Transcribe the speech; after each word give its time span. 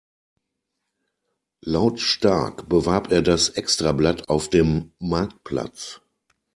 Lautstark 1.63 2.67
bewarb 2.67 3.11
er 3.11 3.21
das 3.21 3.49
Extrablatt 3.49 4.29
auf 4.29 4.49
dem 4.49 4.93
Marktplatz. 4.97 6.01